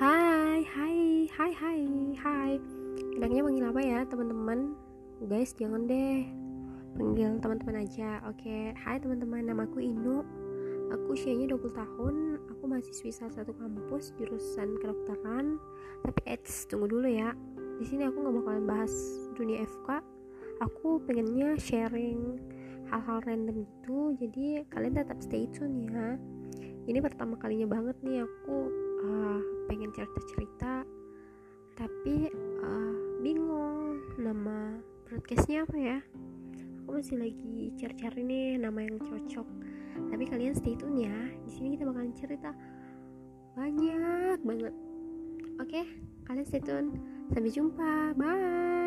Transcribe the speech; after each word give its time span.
Hai 0.00 0.64
hai 0.64 1.28
hai 1.28 2.56
Enaknya 3.20 3.44
panggil 3.44 3.68
apa 3.68 3.80
ya 3.84 4.00
teman-teman? 4.08 4.72
Guys 5.28 5.52
jangan 5.52 5.84
deh. 5.84 6.24
Panggil 6.96 7.36
teman-teman 7.36 7.84
aja 7.84 8.24
Oke. 8.24 8.72
Hai 8.80 8.96
teman-teman. 8.96 9.44
Nama 9.44 9.68
aku 9.68 9.76
Inu. 9.84 10.24
Aku 10.96 11.12
usianya 11.12 11.52
20 11.52 11.76
tahun. 11.76 12.14
Aku 12.48 12.64
mahasiswi 12.64 13.12
salah 13.12 13.44
satu 13.44 13.52
kampus 13.52 14.16
Jurusan 14.16 14.80
kedokteran. 14.80 15.60
Tapi 16.00 16.20
eits 16.32 16.64
tunggu 16.64 16.88
dulu 16.88 17.04
ya. 17.04 17.36
Di 17.76 17.84
sini 17.84 18.08
aku 18.08 18.24
nggak 18.24 18.40
bakalan 18.40 18.64
bahas 18.64 18.96
dunia 19.36 19.68
FK 19.68 20.00
aku 20.64 20.96
pengennya 21.04 21.60
sharing 21.60 22.40
hal-hal 22.88 23.20
random 23.28 23.68
gitu. 23.68 24.16
Jadi 24.16 24.64
kalian 24.72 24.96
tetap 24.96 25.20
stay 25.20 25.44
tune 25.52 25.92
ya. 25.92 26.16
Ini 26.88 27.04
pertama 27.04 27.36
kalinya 27.36 27.68
banget 27.68 28.00
nih 28.00 28.24
aku 28.24 28.69
cerita-cerita 29.92 30.86
tapi 31.78 32.28
uh, 32.60 32.94
bingung 33.24 34.04
nama 34.20 34.76
broadcastnya 35.08 35.64
apa 35.64 35.76
ya. 35.80 35.98
Aku 36.84 36.98
masih 37.00 37.16
lagi 37.16 37.72
cari-cari 37.80 38.20
nih 38.26 38.46
nama 38.60 38.84
yang 38.84 39.00
cocok. 39.00 39.48
Tapi 40.10 40.24
kalian 40.28 40.52
stay 40.52 40.76
tune 40.76 41.06
ya 41.06 41.18
di 41.46 41.50
sini 41.50 41.76
kita 41.76 41.88
bakalan 41.88 42.12
cerita 42.16 42.50
banyak 43.56 44.38
banget. 44.44 44.74
Oke 45.60 45.82
kalian 46.28 46.46
stay 46.46 46.60
tune. 46.60 46.94
Sampai 47.32 47.50
jumpa. 47.50 48.12
Bye 48.18 48.79